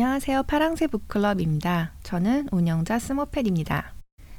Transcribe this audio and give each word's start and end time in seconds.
안녕하세요. 0.00 0.44
파랑새 0.44 0.86
북클럽입니다. 0.86 1.90
저는 2.04 2.50
운영자 2.52 3.00
스머펫입니다. 3.00 3.94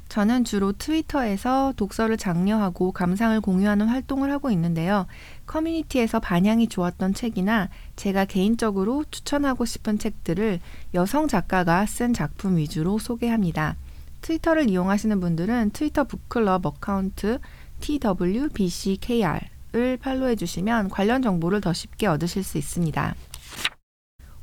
저는 0.08 0.44
주로 0.44 0.72
트위터에서 0.72 1.74
독서를 1.76 2.16
장려하고 2.16 2.92
감상을 2.92 3.38
공유하는 3.42 3.86
활동을 3.86 4.32
하고 4.32 4.50
있는데요. 4.52 5.06
커뮤니티에서 5.44 6.18
반향이 6.18 6.68
좋았던 6.68 7.12
책이나 7.12 7.68
제가 7.94 8.24
개인적으로 8.24 9.04
추천하고 9.10 9.66
싶은 9.66 9.98
책들을 9.98 10.60
여성 10.94 11.28
작가가 11.28 11.84
쓴 11.84 12.14
작품 12.14 12.56
위주로 12.56 12.98
소개합니다. 12.98 13.76
트위터를 14.22 14.70
이용하시는 14.70 15.20
분들은 15.20 15.72
트위터 15.74 16.04
book 16.04 16.34
club 16.34 16.64
account 16.64 17.38
twbckr 17.80 19.40
을 19.72 19.96
follow해 19.98 20.34
주시면 20.34 20.88
관련 20.88 21.22
정보를 21.22 21.60
더 21.60 21.72
쉽게 21.72 22.08
얻으실 22.08 22.42
수 22.42 22.58
있습니다. 22.58 23.14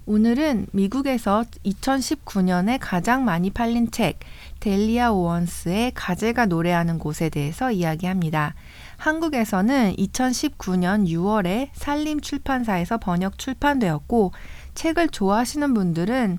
오늘은 0.10 0.68
미국에서 0.72 1.44
2019년에 1.66 2.78
가장 2.80 3.26
많이 3.26 3.50
팔린 3.50 3.92
책 3.92 4.22
델리아 4.62 5.12
오원스의 5.12 5.92
가재가 5.96 6.46
노래하는 6.46 6.98
곳에 6.98 7.28
대해서 7.28 7.74
이야기합니다. 7.74 8.56
한국에서는 8.96 9.98
2019년 9.98 11.10
6월에 11.10 11.68
산림 11.74 12.22
출판사에서 12.22 13.00
번역 13.00 13.38
출판되었고 13.38 14.32
책을 14.76 15.10
좋아하시는 15.10 15.74
분들은 15.74 16.38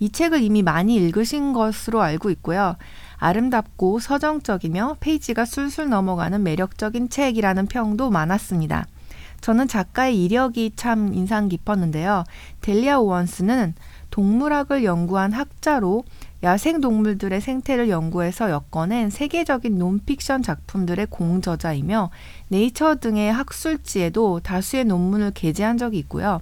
이 0.00 0.10
책을 0.10 0.42
이미 0.42 0.62
많이 0.64 0.96
읽으신 0.96 1.52
것으로 1.52 2.02
알고 2.02 2.30
있고요. 2.30 2.74
아름답고 3.18 4.00
서정적이며 4.00 4.96
페이지가 4.98 5.44
술술 5.44 5.88
넘어가는 5.88 6.42
매력적인 6.42 7.10
책이라는 7.10 7.66
평도 7.66 8.10
많았습니다. 8.10 8.86
저는 9.44 9.68
작가의 9.68 10.24
이력이 10.24 10.72
참 10.74 11.12
인상 11.12 11.50
깊었는데요. 11.50 12.24
델리아 12.62 12.98
오원스는 12.98 13.74
동물학을 14.08 14.84
연구한 14.84 15.32
학자로 15.32 16.04
야생 16.42 16.80
동물들의 16.80 17.42
생태를 17.42 17.90
연구해서 17.90 18.48
엮어낸 18.48 19.10
세계적인 19.10 19.76
논픽션 19.76 20.42
작품들의 20.42 21.08
공저자이며 21.10 22.08
네이처 22.48 22.94
등의 23.00 23.30
학술지에도 23.34 24.40
다수의 24.40 24.86
논문을 24.86 25.32
게재한 25.32 25.76
적이 25.76 25.98
있고요. 25.98 26.40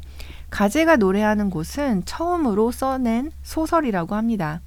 가재가 0.51 0.95
노래하는 0.95 1.51
곳은 1.51 2.05
처음으로 2.05 2.71
써낸 2.71 3.33
소설이라고 3.43 4.15
합니다. 4.15 4.61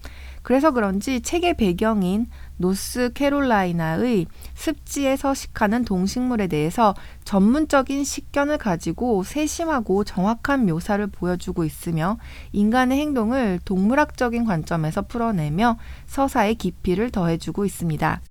그래서 0.45 0.69
그런지 0.69 1.21
책의 1.21 1.55
배경인 1.55 2.27
노스캐롤라이나의 2.57 4.27
습지에 4.53 5.15
서식하는 5.15 5.85
동식물에 5.85 6.45
대해서 6.45 6.93
전문적인 7.23 8.03
식견을 8.03 8.59
가지고 8.59 9.23
세심하고 9.23 10.03
정확한 10.03 10.67
묘사를 10.67 11.07
보여주고 11.07 11.63
있으며 11.63 12.19
인간의 12.51 12.99
행동을 12.99 13.59
동물학적인 13.65 14.45
관점에서 14.45 15.01
풀어내며 15.07 15.79
서사의 16.05 16.53
깊이를 16.55 17.09
더해주고 17.09 17.65
있습니다. 17.65 18.21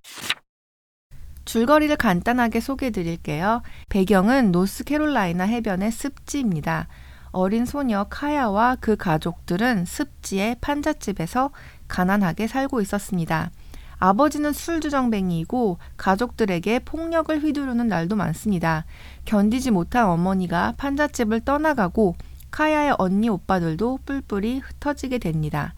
줄거리를 1.43 1.97
간단하게 1.97 2.61
소개해 2.61 2.91
드릴게요. 2.91 3.61
배경은 3.89 4.53
노스캐롤라이나 4.53 5.43
해변의 5.43 5.91
습지입니다. 5.91 6.87
어린 7.35 7.65
소녀 7.65 8.05
카야와 8.05 8.77
그 8.79 8.95
가족들은 8.95 9.83
습지의 9.83 10.55
판잣집에서 10.61 11.51
가난하게 11.87 12.47
살고 12.47 12.81
있었습니다. 12.81 13.51
아버지는 13.97 14.53
술주정뱅이이고 14.53 15.77
가족들에게 15.97 16.79
폭력을 16.79 17.37
휘두르는 17.39 17.87
날도 17.87 18.15
많습니다. 18.15 18.85
견디지 19.25 19.71
못한 19.71 20.05
어머니가 20.05 20.73
판잣집을 20.77 21.41
떠나가고 21.41 22.15
카야의 22.51 22.95
언니 22.97 23.29
오빠들도 23.29 23.99
뿔뿔이 24.05 24.59
흩어지게 24.59 25.17
됩니다. 25.17 25.73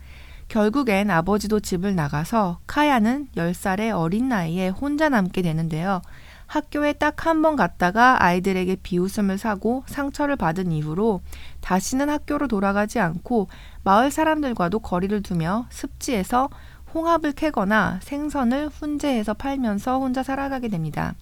결국엔 0.48 1.12
아버지도 1.12 1.60
집을 1.60 1.96
나가서 1.96 2.60
카야는 2.68 3.30
10살의 3.36 3.98
어린 3.98 4.30
나이에 4.30 4.70
혼자 4.70 5.10
남게 5.10 5.42
되는데요. 5.42 6.02
학교에 6.48 6.94
딱 6.94 7.28
한 7.28 7.42
번 7.42 7.56
갔다가 7.56 8.24
아이들에게 8.24 8.78
비웃음을 8.84 9.38
사고 9.38 9.84
상처를 9.88 10.36
받은 10.38 10.72
이후로 10.72 11.22
다시는 11.62 12.10
학교로 12.10 12.48
돌아가지 12.48 13.00
않고 13.00 13.48
마을 13.84 14.12
사람들과도 14.12 14.80
거리를 14.80 15.22
두며 15.22 15.66
습지에서 15.70 16.50
홍합을 16.94 17.34
캐거나 17.34 18.00
생선을 18.02 18.70
훈제해서 18.70 19.34
팔면서 19.34 20.00
혼자 20.00 20.24
살아가게 20.24 20.70
됩니다. 20.70 21.14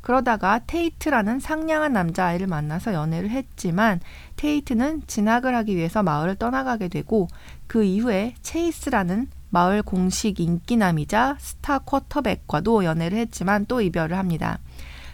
그러다가 0.00 0.60
테이트라는 0.66 1.40
상냥한 1.40 1.94
남자아이를 1.94 2.46
만나서 2.46 2.92
연애를 2.92 3.30
했지만 3.30 4.00
테이트는 4.36 5.04
진학을 5.06 5.54
하기 5.56 5.76
위해서 5.76 6.02
마을을 6.02 6.34
떠나가게 6.34 6.88
되고 6.88 7.28
그 7.66 7.84
이후에 7.84 8.34
체이스라는 8.42 9.28
마을 9.54 9.84
공식 9.84 10.40
인기남이자 10.40 11.36
스타 11.38 11.78
쿼터백과도 11.78 12.84
연애를 12.84 13.18
했지만 13.18 13.66
또 13.66 13.80
이별을 13.80 14.18
합니다. 14.18 14.58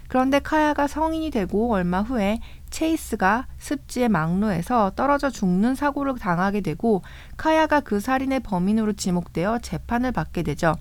그런데 0.07 0.39
카야가 0.39 0.87
성인이 0.87 1.29
되고 1.29 1.71
얼마 1.71 2.01
후에 2.01 2.39
체이스가 2.71 3.45
습지의 3.59 4.09
망루에서 4.09 4.93
떨어져 4.95 5.29
죽는 5.29 5.75
사고를 5.75 6.15
당하게 6.17 6.61
되고 6.61 7.03
카야가 7.37 7.81
그 7.81 7.99
살인의 7.99 8.39
범인으로 8.39 8.93
지목되어 8.93 9.59
재판을 9.59 10.11
받게 10.11 10.41
되죠. 10.41 10.75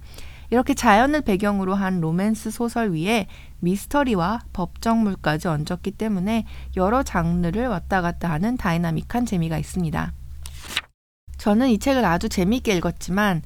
이렇게 0.49 0.73
자연을 0.73 1.21
배경으로 1.21 1.75
한 1.75 2.01
로맨스 2.01 2.51
소설 2.51 2.93
위에 2.93 3.27
미스터리와 3.59 4.41
법정물까지 4.55 5.49
얹었기 5.49 5.91
때문에 5.93 6.47
여러 6.79 7.03
장르를 7.03 7.69
왔다 7.69 8.01
갔다 8.01 8.31
하는 8.31 8.57
다이나믹한 8.57 9.27
재미가 9.27 9.59
있습니다. 9.59 10.15
저는 11.41 11.71
이 11.71 11.79
책을 11.79 12.05
아주 12.05 12.29
재미있게 12.29 12.77
읽었지만 12.77 13.41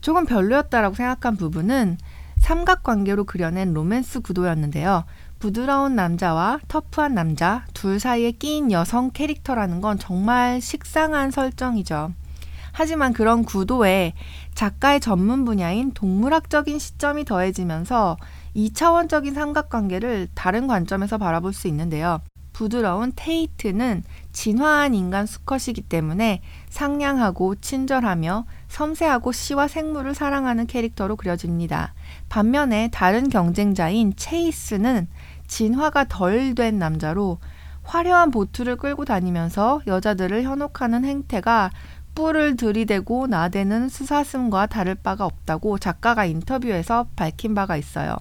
조금 0.00 0.26
별로였다라고 0.26 0.94
생각한 0.94 1.36
부분은 1.36 1.98
삼각관계로 2.38 3.24
그려낸 3.24 3.72
로맨스 3.72 4.20
구도였는데요. 4.20 5.04
부드러운 5.40 5.96
남자와 5.96 6.60
터프한 6.68 7.14
남자, 7.14 7.66
둘 7.74 7.98
사이에 7.98 8.30
끼인 8.30 8.70
여성 8.70 9.10
캐릭터라는 9.10 9.80
건 9.80 9.98
정말 9.98 10.60
식상한 10.60 11.32
설정이죠. 11.32 12.12
하지만 12.70 13.12
그런 13.12 13.44
구도에 13.44 14.14
작가의 14.54 15.00
전문 15.00 15.44
분야인 15.44 15.90
동물학적인 15.92 16.78
시점이 16.78 17.24
더해지면서 17.24 18.18
2차원적인 18.54 19.34
삼각관계를 19.34 20.28
다른 20.34 20.68
관점에서 20.68 21.18
바라볼 21.18 21.52
수 21.52 21.66
있는데요. 21.66 22.20
부드러운 22.52 23.12
테이트는 23.14 24.04
진화한 24.32 24.94
인간 24.94 25.26
수컷이기 25.26 25.82
때문에 25.82 26.42
상냥하고 26.68 27.54
친절하며 27.56 28.46
섬세하고 28.68 29.32
시와 29.32 29.68
생물을 29.68 30.14
사랑하는 30.14 30.66
캐릭터로 30.66 31.16
그려집니다. 31.16 31.94
반면에 32.28 32.88
다른 32.92 33.28
경쟁자인 33.28 34.14
체이스는 34.16 35.08
진화가 35.46 36.04
덜 36.08 36.54
된 36.54 36.78
남자로 36.78 37.38
화려한 37.82 38.30
보트를 38.30 38.76
끌고 38.76 39.04
다니면서 39.04 39.82
여자들을 39.86 40.44
현혹하는 40.44 41.04
행태가 41.04 41.70
뿔을 42.14 42.56
들이대고 42.56 43.26
나대는 43.26 43.88
수사슴과 43.88 44.66
다를 44.66 44.94
바가 44.94 45.24
없다고 45.24 45.78
작가가 45.78 46.24
인터뷰에서 46.24 47.06
밝힌 47.16 47.54
바가 47.54 47.76
있어요. 47.76 48.16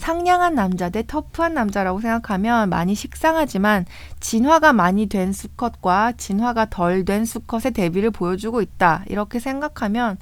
상냥한 0.00 0.54
남자 0.54 0.88
대 0.88 1.06
터프한 1.06 1.52
남자라고 1.52 2.00
생각하면 2.00 2.70
많이 2.70 2.94
식상하지만 2.94 3.84
진화가 4.18 4.72
많이 4.72 5.06
된 5.06 5.34
수컷과 5.34 6.12
진화가 6.16 6.70
덜 6.70 7.04
된 7.04 7.26
수컷의 7.26 7.72
대비를 7.74 8.10
보여주고 8.10 8.62
있다. 8.62 9.04
이렇게 9.08 9.38
생각하면 9.38 10.16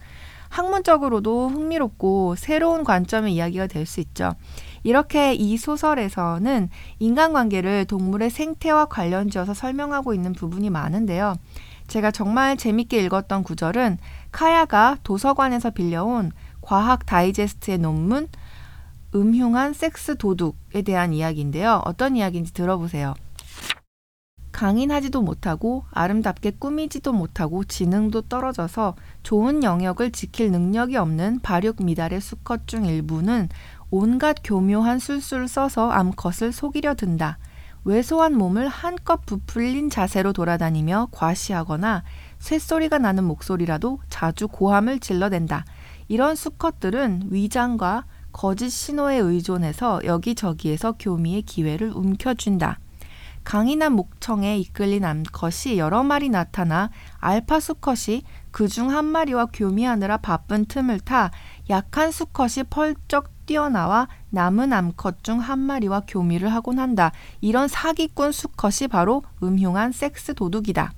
학문적으로도 0.48 1.50
흥미롭고 1.50 2.34
새로운 2.34 2.82
관점의 2.82 3.32
이야기가 3.34 3.68
될 3.68 3.86
수 3.86 4.00
있죠. 4.00 4.34
이렇게 4.82 5.34
이 5.34 5.56
소설에서는 5.56 6.70
인간관계를 6.98 7.84
동물의 7.84 8.30
생태와 8.30 8.86
관련 8.86 9.30
지어서 9.30 9.54
설명하고 9.54 10.12
있는 10.12 10.32
부분이 10.32 10.70
많은데요. 10.70 11.36
제가 11.86 12.10
정말 12.10 12.56
재밌게 12.56 13.00
읽었던 13.04 13.44
구절은 13.44 13.98
카야가 14.32 14.96
도서관에서 15.04 15.70
빌려온 15.70 16.32
과학 16.62 17.06
다이제스트의 17.06 17.78
논문 17.78 18.26
음흉한 19.14 19.72
섹스 19.72 20.16
도둑에 20.16 20.82
대한 20.82 21.12
이야기인데요. 21.12 21.82
어떤 21.84 22.16
이야기인지 22.16 22.52
들어보세요. 22.52 23.14
강인하지도 24.52 25.22
못하고 25.22 25.84
아름답게 25.92 26.52
꾸미지도 26.58 27.12
못하고 27.12 27.62
지능도 27.62 28.22
떨어져서 28.22 28.96
좋은 29.22 29.62
영역을 29.62 30.10
지킬 30.10 30.50
능력이 30.50 30.96
없는 30.96 31.40
발육 31.40 31.84
미달의 31.84 32.20
수컷 32.20 32.66
중 32.66 32.84
일부는 32.84 33.48
온갖 33.90 34.36
교묘한 34.42 34.98
술수를 34.98 35.46
써서 35.46 35.90
암컷을 35.90 36.52
속이려 36.52 36.94
든다. 36.96 37.38
왜소한 37.84 38.36
몸을 38.36 38.68
한껏 38.68 39.24
부풀린 39.24 39.90
자세로 39.90 40.32
돌아다니며 40.32 41.08
과시하거나 41.12 42.02
쇳소리가 42.40 42.98
나는 42.98 43.24
목소리라도 43.24 44.00
자주 44.08 44.48
고함을 44.48 44.98
질러댄다. 44.98 45.64
이런 46.08 46.34
수컷들은 46.34 47.28
위장과 47.30 48.04
거짓 48.32 48.70
신호에 48.70 49.16
의존해서 49.16 50.00
여기저기에서 50.04 50.92
교미의 50.98 51.42
기회를 51.42 51.90
움켜쥔다. 51.94 52.78
강인한 53.44 53.92
목청에 53.92 54.58
이끌린 54.58 55.04
암컷이 55.04 55.78
여러 55.78 56.02
마리 56.02 56.28
나타나 56.28 56.90
알파 57.18 57.60
수컷이 57.60 58.22
그 58.50 58.68
중 58.68 58.90
한 58.90 59.06
마리와 59.06 59.46
교미하느라 59.46 60.18
바쁜 60.18 60.66
틈을 60.66 61.00
타 61.00 61.30
약한 61.70 62.10
수컷이 62.10 62.64
펄쩍 62.68 63.30
뛰어나와 63.46 64.08
남은 64.30 64.72
암컷 64.74 65.24
중 65.24 65.38
한 65.40 65.58
마리와 65.60 66.02
교미를 66.06 66.52
하곤 66.52 66.78
한다. 66.78 67.12
이런 67.40 67.68
사기꾼 67.68 68.32
수컷이 68.32 68.88
바로 68.90 69.22
음흉한 69.42 69.92
섹스 69.92 70.34
도둑이다. 70.34 70.92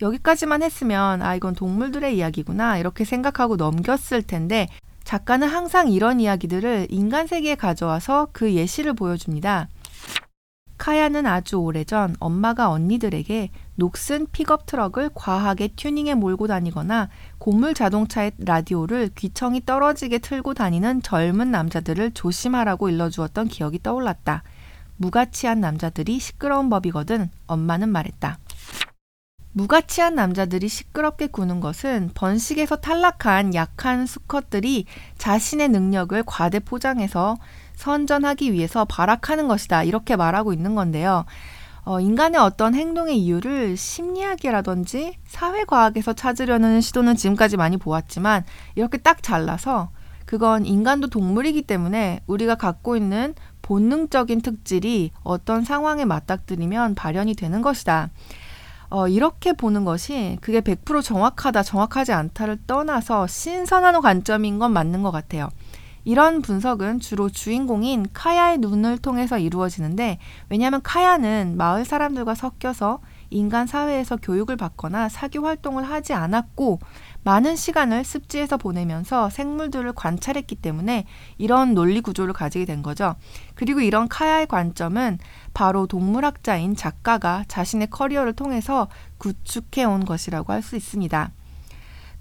여기까지만 0.00 0.62
했으면 0.62 1.22
아 1.22 1.34
이건 1.34 1.56
동물들의 1.56 2.16
이야기구나 2.16 2.78
이렇게 2.78 3.04
생각하고 3.04 3.56
넘겼을 3.56 4.22
텐데 4.22 4.68
작가는 5.08 5.48
항상 5.48 5.88
이런 5.88 6.20
이야기들을 6.20 6.88
인간 6.90 7.26
세계에 7.26 7.54
가져와서 7.54 8.28
그 8.32 8.52
예시를 8.52 8.92
보여줍니다. 8.92 9.70
카야는 10.76 11.24
아주 11.24 11.56
오래전 11.56 12.14
엄마가 12.20 12.68
언니들에게 12.68 13.48
녹슨 13.76 14.26
픽업 14.30 14.66
트럭을 14.66 15.08
과하게 15.14 15.68
튜닝해 15.76 16.14
몰고 16.14 16.46
다니거나 16.46 17.08
고물 17.38 17.72
자동차의 17.72 18.32
라디오를 18.36 19.08
귀청이 19.16 19.64
떨어지게 19.64 20.18
틀고 20.18 20.52
다니는 20.52 21.00
젊은 21.00 21.50
남자들을 21.50 22.10
조심하라고 22.10 22.90
일러주었던 22.90 23.48
기억이 23.48 23.82
떠올랐다. 23.82 24.42
무가치한 24.98 25.58
남자들이 25.58 26.18
시끄러운 26.18 26.68
법이거든 26.68 27.30
엄마는 27.46 27.88
말했다. 27.88 28.36
무가치한 29.52 30.14
남자들이 30.14 30.68
시끄럽게 30.68 31.28
구는 31.28 31.60
것은 31.60 32.10
번식에서 32.14 32.76
탈락한 32.76 33.54
약한 33.54 34.06
수컷들이 34.06 34.84
자신의 35.16 35.68
능력을 35.70 36.22
과대 36.26 36.60
포장해서 36.60 37.36
선전하기 37.74 38.52
위해서 38.52 38.84
발악하는 38.84 39.48
것이다. 39.48 39.84
이렇게 39.84 40.16
말하고 40.16 40.52
있는 40.52 40.74
건데요. 40.74 41.24
어, 41.84 42.00
인간의 42.00 42.38
어떤 42.38 42.74
행동의 42.74 43.18
이유를 43.18 43.76
심리학이라든지 43.76 45.14
사회과학에서 45.26 46.12
찾으려는 46.12 46.82
시도는 46.82 47.16
지금까지 47.16 47.56
많이 47.56 47.78
보았지만 47.78 48.44
이렇게 48.74 48.98
딱 48.98 49.22
잘라서 49.22 49.90
그건 50.26 50.66
인간도 50.66 51.08
동물이기 51.08 51.62
때문에 51.62 52.20
우리가 52.26 52.56
갖고 52.56 52.96
있는 52.96 53.34
본능적인 53.62 54.42
특질이 54.42 55.12
어떤 55.22 55.64
상황에 55.64 56.04
맞닥뜨리면 56.04 56.94
발현이 56.94 57.34
되는 57.34 57.62
것이다. 57.62 58.10
어, 58.90 59.06
이렇게 59.06 59.52
보는 59.52 59.84
것이 59.84 60.38
그게 60.40 60.60
100% 60.60 61.02
정확하다, 61.02 61.62
정확하지 61.62 62.12
않다를 62.12 62.58
떠나서 62.66 63.26
신선한 63.26 64.00
관점인 64.00 64.58
건 64.58 64.72
맞는 64.72 65.02
것 65.02 65.10
같아요. 65.10 65.48
이런 66.04 66.40
분석은 66.40 67.00
주로 67.00 67.28
주인공인 67.28 68.06
카야의 68.14 68.58
눈을 68.58 68.96
통해서 68.96 69.38
이루어지는데 69.38 70.18
왜냐하면 70.48 70.80
카야는 70.82 71.56
마을 71.58 71.84
사람들과 71.84 72.34
섞여서 72.34 73.00
인간 73.28 73.66
사회에서 73.66 74.16
교육을 74.16 74.56
받거나 74.56 75.10
사기 75.10 75.36
활동을 75.36 75.84
하지 75.84 76.14
않았고 76.14 76.78
많은 77.28 77.56
시간을 77.56 78.04
습지에서 78.04 78.56
보내면서 78.56 79.28
생물들을 79.28 79.92
관찰했기 79.92 80.54
때문에 80.54 81.04
이런 81.36 81.74
논리 81.74 82.00
구조를 82.00 82.32
가지게 82.32 82.64
된 82.64 82.82
거죠. 82.82 83.16
그리고 83.54 83.80
이런 83.80 84.08
카야의 84.08 84.46
관점은 84.46 85.18
바로 85.52 85.86
동물학자인 85.86 86.74
작가가 86.74 87.44
자신의 87.46 87.90
커리어를 87.90 88.32
통해서 88.32 88.88
구축해 89.18 89.84
온 89.84 90.06
것이라고 90.06 90.54
할 90.54 90.62
수 90.62 90.74
있습니다. 90.74 91.30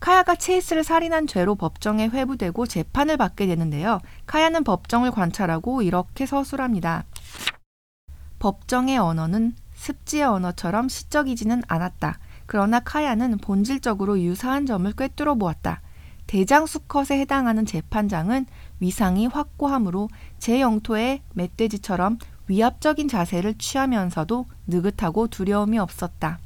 카야가 0.02 0.36
체이스를 0.36 0.84
살인한 0.84 1.26
죄로 1.26 1.56
법정에 1.56 2.08
회부되고 2.08 2.66
재판을 2.66 3.16
받게 3.16 3.48
되는데요. 3.48 4.02
카야는 4.26 4.66
법정을 4.66 5.12
관찰하고 5.12 5.84
이렇게 5.84 6.26
서술합니다. 6.26 7.06
법정의 8.40 8.98
언어는 8.98 9.56
습지의 9.74 10.24
언어처럼 10.24 10.90
시적이지는 10.90 11.64
않았다. 11.68 12.20
그러나 12.48 12.80
카야는 12.80 13.38
본질적으로 13.38 14.20
유사한 14.22 14.66
점을 14.66 14.92
꿰뚫어 14.92 15.36
보았다. 15.36 15.82
대장 16.26 16.66
수컷에 16.66 17.20
해당하는 17.20 17.66
재판장은 17.66 18.48
위상이 18.80 19.28
확고하므로 19.28 20.10
제 20.40 20.60
영토의 20.60 21.22
멧돼지처럼 21.34 22.18
위압적인 22.48 23.08
자세를 23.08 23.56
취하면서도 23.58 24.46
느긋하고 24.68 25.28
두려움이 25.28 25.78
없었다. 25.78 26.40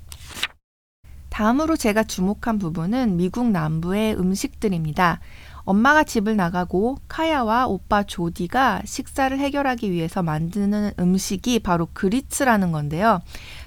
다음으로 1.30 1.78
제가 1.78 2.04
주목한 2.04 2.60
부분은 2.60 3.16
미국 3.18 3.50
남부의 3.50 4.16
음식들입니다. 4.18 5.20
엄마가 5.64 6.04
집을 6.04 6.36
나가고 6.36 6.98
카야와 7.08 7.68
오빠 7.68 8.04
조디가 8.04 8.82
식사를 8.86 9.38
해결하기 9.38 9.92
위해서 9.92 10.22
만드는 10.22 10.92
음식이 11.00 11.60
바로 11.60 11.88
그리츠라는 11.94 12.72
건데요. 12.72 13.22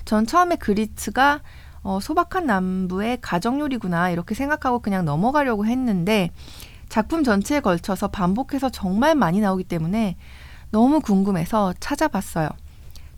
전 0.04 0.26
처음에 0.26 0.56
그리츠가 0.56 1.40
어, 1.84 2.00
소박한 2.00 2.46
남부의 2.46 3.19
가정 3.20 3.60
요리구나 3.60 4.10
이렇게 4.10 4.34
생각하고 4.34 4.81
그냥 4.81 5.04
넘어가려고 5.04 5.66
했는데 5.66 6.31
작품 6.88 7.22
전체에 7.22 7.60
걸쳐서 7.60 8.08
반복해서 8.08 8.70
정말 8.70 9.14
많이 9.14 9.40
나오기 9.40 9.64
때문에 9.64 10.16
너무 10.70 11.00
궁금해서 11.00 11.75
찾아봤어요. 11.78 12.48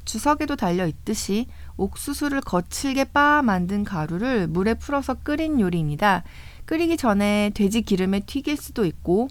주석에도 0.05 0.57
달려 0.57 0.87
있듯이 0.87 1.47
옥수수를 1.77 2.41
거칠게 2.41 3.05
빻아 3.05 3.43
만든 3.43 3.85
가루를 3.85 4.47
물에 4.49 4.75
풀어서 4.75 5.15
끓인 5.15 5.61
요리입니다. 5.61 6.25
끓이기 6.65 6.97
전에 6.97 7.53
돼지 7.55 7.83
기름에 7.83 8.21
튀길 8.21 8.57
수도 8.57 8.85
있고 8.85 9.29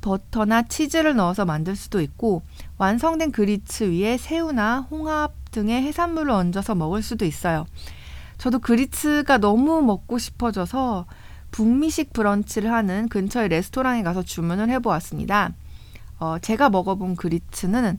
버터나 0.00 0.62
치즈를 0.62 1.14
넣어서 1.16 1.44
만들 1.44 1.76
수도 1.76 2.00
있고 2.00 2.42
완성된 2.78 3.30
그리츠 3.30 3.84
위에 3.84 4.16
새우나 4.16 4.80
홍합 4.90 5.32
등의 5.52 5.82
해산물을 5.82 6.30
얹어서 6.30 6.74
먹을 6.74 7.02
수도 7.02 7.24
있어요. 7.24 7.66
저도 8.38 8.58
그리츠가 8.58 9.38
너무 9.38 9.82
먹고 9.82 10.18
싶어져서 10.18 11.06
북미식 11.50 12.12
브런치를 12.12 12.72
하는 12.72 13.08
근처의 13.08 13.48
레스토랑에 13.48 14.02
가서 14.02 14.22
주문을 14.22 14.70
해보았습니다. 14.70 15.52
어, 16.18 16.38
제가 16.40 16.70
먹어본 16.70 17.16
grits는 17.16 17.98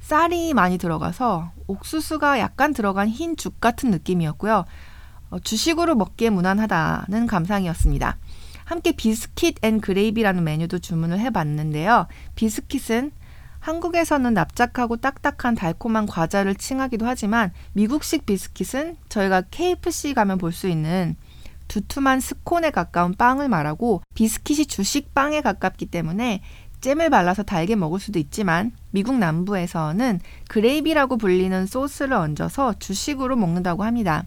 쌀이 0.00 0.54
많이 0.54 0.78
들어가서 0.78 1.52
옥수수가 1.66 2.38
약간 2.38 2.72
들어간 2.72 3.08
흰 3.08 3.36
죽 3.36 3.60
같은 3.60 3.90
느낌이었고요. 3.90 4.64
어, 5.30 5.38
주식으로 5.38 5.94
먹기에 5.94 6.30
무난하다는 6.30 7.26
감상이었습니다. 7.26 8.16
함께 8.64 8.92
biscuit 8.92 9.56
and 9.64 9.80
gravy라는 9.80 10.44
메뉴도 10.44 10.78
주문을 10.78 11.18
해봤는데요. 11.18 12.06
비스킷은 12.34 13.12
한국에서는 13.60 14.34
납작하고 14.34 14.96
딱딱한 14.96 15.54
달콤한 15.54 16.06
과자를 16.06 16.54
칭하기도 16.54 17.06
하지만 17.06 17.52
미국식 17.72 18.26
비스킷은 18.26 18.96
저희가 19.08 19.42
KFC 19.50 20.14
가면 20.14 20.38
볼 20.38 20.52
수 20.52 20.68
있는 20.68 21.16
두툼한 21.68 22.18
스콘에 22.18 22.70
가까운 22.70 23.14
빵을 23.14 23.48
말하고 23.48 24.02
비스킷이 24.14 24.66
주식 24.66 25.14
빵에 25.14 25.40
가깝기 25.40 25.86
때문에 25.86 26.42
잼을 26.80 27.10
발라서 27.10 27.44
달게 27.44 27.76
먹을 27.76 28.00
수도 28.00 28.18
있지만 28.18 28.72
미국 28.90 29.16
남부에서는 29.18 30.18
gravy라고 30.48 31.18
불리는 31.18 31.66
소스를 31.66 32.14
얹어서 32.14 32.74
주식으로 32.78 33.36
먹는다고 33.36 33.84
합니다. 33.84 34.24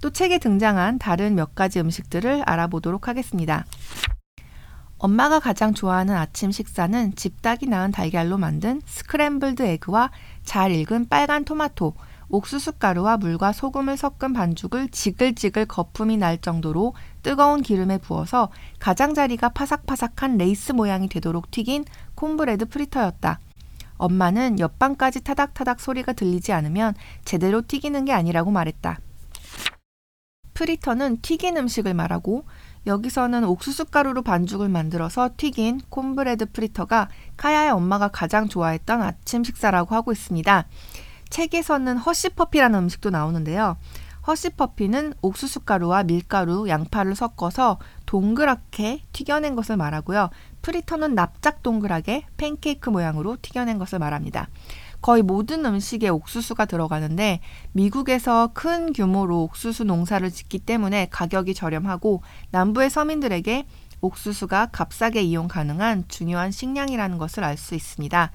또 0.00 0.10
책에 0.10 0.38
등장한 0.38 0.98
다른 0.98 1.36
몇 1.36 1.54
가지 1.54 1.78
음식들을 1.78 2.42
알아보도록 2.44 3.06
하겠습니다. 3.06 3.64
엄마가 5.02 5.40
가장 5.40 5.74
좋아하는 5.74 6.14
아침 6.14 6.52
식사는 6.52 7.16
집닭이 7.16 7.66
낳은 7.66 7.90
달걀로 7.90 8.38
만든 8.38 8.80
scrambled 8.86 9.64
egg와 9.64 10.12
잘 10.44 10.70
익은 10.70 11.08
빨간 11.08 11.44
토마토, 11.44 11.94
옥수수 12.28 12.74
가루와 12.74 13.16
물과 13.16 13.52
소금을 13.52 13.96
섞은 13.96 14.32
반죽을 14.32 14.90
지글지글 14.90 15.66
거품이 15.66 16.18
날 16.18 16.38
정도로 16.40 16.94
뜨거운 17.24 17.62
기름에 17.62 17.98
부어서 17.98 18.50
가장자리가 18.78 19.48
파삭파삭한 19.48 20.38
레이스 20.38 20.70
모양이 20.70 21.08
되도록 21.08 21.50
튀긴 21.50 21.84
cornbread 22.14 22.66
fritter였다. 22.66 23.40
엄마는 23.96 24.60
옆방까지 24.60 25.24
타닥타닥 25.24 25.80
소리가 25.80 26.12
들리지 26.12 26.52
않으면 26.52 26.94
제대로 27.24 27.60
튀기는 27.60 28.04
게 28.04 28.12
아니라고 28.12 28.52
말했다. 28.52 29.00
fritter는 30.54 31.22
튀긴 31.22 31.56
음식을 31.56 31.92
말하고 31.92 32.44
여기서는 32.86 33.44
옥수수 33.44 33.86
가루로 33.86 34.22
반죽을 34.22 34.68
만들어서 34.68 35.30
튀긴 35.36 35.80
cornbread 35.88 36.46
fritter가 36.52 37.08
카야의 37.36 37.70
엄마가 37.70 38.08
가장 38.08 38.48
좋아했던 38.48 39.02
아침 39.02 39.44
식사라고 39.44 39.94
하고 39.94 40.12
있습니다. 40.12 40.66
책에서는 41.30 41.96
hush 41.98 42.19
puppy라는 42.19 42.78
음식도 42.80 43.10
나오는데요. 43.10 43.76
허쉬퍼피는 44.26 45.14
옥수수 45.20 45.60
가루와 45.60 46.04
밀가루, 46.04 46.68
양파를 46.68 47.16
섞어서 47.16 47.78
동그랗게 48.06 49.02
튀겨낸 49.12 49.56
것을 49.56 49.76
말하고요. 49.76 50.30
프리터는 50.62 51.14
납작 51.14 51.62
동그랗게 51.62 52.26
팬케이크 52.36 52.90
모양으로 52.90 53.36
튀겨낸 53.42 53.78
것을 53.78 53.98
말합니다. 53.98 54.48
거의 55.02 55.22
모든 55.22 55.66
음식에 55.66 56.08
옥수수가 56.08 56.64
들어가는데 56.64 57.40
미국에서 57.72 58.50
큰 58.54 58.92
규모로 58.92 59.42
옥수수 59.42 59.84
농사를 59.84 60.30
짓기 60.30 60.60
때문에 60.60 61.08
가격이 61.10 61.54
저렴하고 61.54 62.22
남부의 62.52 62.88
서민들에게 62.88 63.66
옥수수가 64.00 64.66
값싸게 64.66 65.22
이용 65.22 65.48
가능한 65.48 66.04
중요한 66.08 66.50
식량이라는 66.50 67.18
것을 67.18 67.44
알 67.44 67.56
수 67.56 67.74
있습니다. 67.74 68.32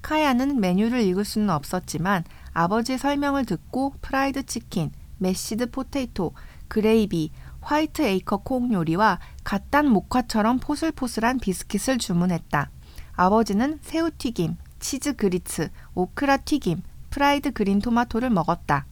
카야는 0.00 0.60
메뉴를 0.60 1.00
읽을 1.02 1.24
수는 1.24 1.50
없었지만 1.50 2.24
아버지의 2.52 2.98
설명을 2.98 3.44
듣고 3.44 3.94
프라이드 4.00 4.44
치킨, 4.46 4.90
mashed 5.18 5.70
potato, 5.70 6.34
gravy, 6.68 7.30
white 7.60 8.02
acre 8.02 8.38
콩 8.38 8.72
요리와 8.72 9.20
갓 9.44 9.63
딴 9.63 9.88
목화처럼 9.88 10.58
포슬포슬한 10.58 11.38
비스킷을 11.38 11.98
주문했다. 11.98 12.70
아버지는 13.12 13.78
새우튀김, 13.82 14.56
치즈 14.82 15.14
grits, 15.14 15.70
오크라 15.94 16.38
튀김, 16.38 16.82
fried 17.08 17.52
green 17.52 17.78
tomato를 17.78 18.28
먹었다. 18.30 18.84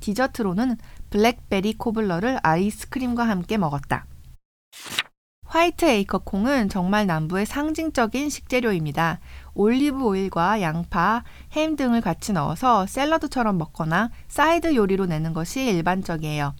디저트로는 0.00 0.78
블랙베리 1.10 1.74
cobbler를 1.74 2.38
아이스크림과 2.42 3.28
함께 3.28 3.58
먹었다. 3.58 4.06
white 5.44 5.86
acre 5.86 6.18
콩은 6.18 6.68
정말 6.68 7.06
남부의 7.06 7.46
상징적인 7.46 8.28
식재료입니다. 8.28 9.18
올리브 9.54 10.04
오일과 10.04 10.60
양파, 10.60 11.24
햄 11.52 11.74
등을 11.74 12.00
같이 12.00 12.32
넣어서 12.32 12.86
샐러드처럼 12.86 13.58
먹거나 13.58 14.10
사이드 14.28 14.76
요리로 14.76 15.06
내는 15.06 15.32
것이 15.32 15.64
일반적이에요. 15.64 16.54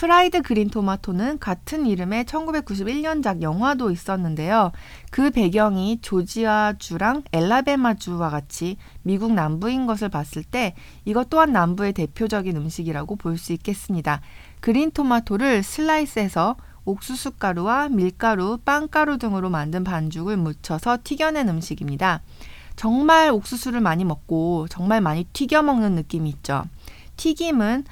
fried 0.00 0.40
green 0.40 0.70
tomato는 0.70 1.40
같은 1.40 1.84
이름의 1.84 2.24
1991년작 2.24 3.42
영화도 3.42 3.90
있었는데요. 3.90 4.72
그 5.10 5.30
배경이 5.30 5.98
조지아주랑 6.00 7.24
앨라배마주와 7.34 8.30
같이 8.30 8.78
미국 9.02 9.34
남부인 9.34 9.84
것을 9.84 10.08
봤을 10.08 10.42
때 10.42 10.74
이것 11.04 11.28
또한 11.28 11.52
남부의 11.52 11.92
대표적인 11.92 12.56
음식이라고 12.56 13.16
볼 13.16 13.36
수 13.36 13.52
있겠습니다. 13.52 14.22
그린 14.60 14.90
토마토를 14.90 15.62
슬라이스해서 15.62 16.56
옥수수 16.86 17.32
가루와 17.32 17.90
밀가루, 17.90 18.56
빵가루 18.64 19.18
등으로 19.18 19.50
만든 19.50 19.84
반죽을 19.84 20.38
묻혀서 20.38 21.00
튀겨낸 21.04 21.46
음식입니다. 21.50 22.22
정말 22.74 23.28
옥수수를 23.28 23.82
많이 23.82 24.06
먹고 24.06 24.66
정말 24.70 25.02
많이 25.02 25.24
튀겨 25.24 25.62
먹는 25.62 25.92
느낌이 25.92 26.30
있죠. 26.30 26.64
튀김은 27.18 27.84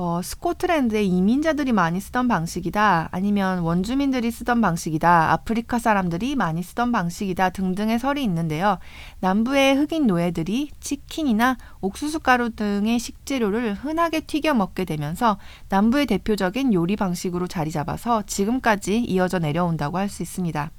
어, 0.00 0.22
스코틀랜드의 0.22 1.08
이민자들이 1.08 1.72
많이 1.72 1.98
쓰던 1.98 2.28
방식이다. 2.28 3.08
아니면 3.10 3.58
원주민들이 3.58 4.30
쓰던 4.30 4.60
방식이다. 4.60 5.32
아프리카 5.32 5.80
사람들이 5.80 6.36
많이 6.36 6.62
쓰던 6.62 6.92
방식이다. 6.92 7.50
등등의 7.50 7.98
설이 7.98 8.22
있는데요. 8.22 8.78
남부의 9.18 9.74
흑인 9.74 10.06
노예들이 10.06 10.70
치킨이나 10.78 11.56
옥수수 11.80 12.20
가루 12.20 12.50
등의 12.50 13.00
식재료를 13.00 13.74
흔하게 13.74 14.20
튀겨 14.20 14.54
먹게 14.54 14.84
되면서 14.84 15.36
남부의 15.68 16.06
대표적인 16.06 16.74
요리 16.74 16.94
방식으로 16.94 17.48
자리 17.48 17.72
잡아서 17.72 18.22
지금까지 18.22 18.98
이어져 19.00 19.40
내려온다고 19.40 19.98
할 19.98 20.08
수 20.08 20.22
있습니다. 20.22 20.70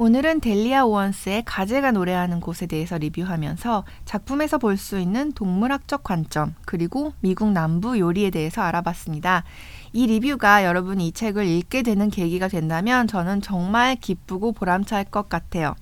오늘은 0.00 0.38
델리아 0.38 0.84
오원스의 0.84 1.42
가제가 1.44 1.90
노래하는 1.90 2.38
곳에 2.38 2.66
대해서 2.66 2.98
리뷰하면서 2.98 3.84
작품에서 4.04 4.58
볼 4.58 4.76
수 4.76 5.00
있는 5.00 5.32
동물학적 5.32 6.04
관점, 6.04 6.54
그리고 6.64 7.14
미국 7.18 7.50
남부 7.50 7.98
요리에 7.98 8.30
대해서 8.30 8.62
알아봤습니다. 8.62 9.42
이 9.92 10.06
리뷰가 10.06 10.64
여러분이 10.64 11.08
이 11.08 11.10
책을 11.10 11.44
읽게 11.46 11.82
되는 11.82 12.10
계기가 12.10 12.46
된다면 12.46 13.08
저는 13.08 13.40
정말 13.42 13.96
기쁘고 13.96 14.52
보람찰 14.52 15.04
것 15.04 15.28
같아요. 15.28 15.74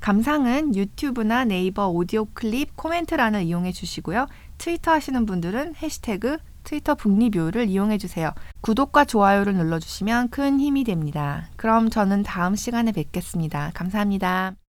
감상은 0.00 0.76
유튜브나 0.76 1.46
네이버 1.46 1.88
오디오 1.88 2.26
클립 2.26 2.76
코멘트란을 2.76 3.44
이용해 3.44 3.72
주시고요. 3.72 4.26
트위터 4.58 4.90
하시는 4.90 5.24
분들은 5.24 5.76
해시태그 5.76 6.36
트위터 6.64 6.94
북리뷰를 6.94 7.68
이용해 7.68 7.98
주세요. 7.98 8.30
구독과 8.60 9.04
좋아요를 9.04 9.54
눌러주시면 9.54 10.30
큰 10.30 10.60
힘이 10.60 10.84
됩니다. 10.84 11.48
그럼 11.56 11.90
저는 11.90 12.22
다음 12.22 12.54
시간에 12.56 12.92
뵙겠습니다. 12.92 13.70
감사합니다. 13.74 14.61